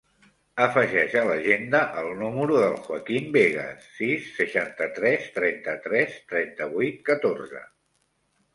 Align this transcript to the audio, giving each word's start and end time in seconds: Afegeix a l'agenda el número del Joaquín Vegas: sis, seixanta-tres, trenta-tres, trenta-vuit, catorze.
Afegeix 0.63 1.11
a 1.19 1.21
l'agenda 1.31 1.81
el 2.03 2.09
número 2.21 2.55
del 2.63 2.73
Joaquín 2.87 3.29
Vegas: 3.37 3.85
sis, 3.99 4.33
seixanta-tres, 4.39 5.29
trenta-tres, 5.39 6.19
trenta-vuit, 6.35 7.01
catorze. 7.13 7.67